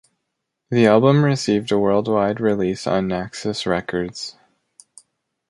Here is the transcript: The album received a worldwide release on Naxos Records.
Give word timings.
The 0.71 0.87
album 0.87 1.23
received 1.23 1.71
a 1.71 1.77
worldwide 1.77 2.41
release 2.41 2.87
on 2.87 3.07
Naxos 3.07 3.67
Records. 3.67 4.35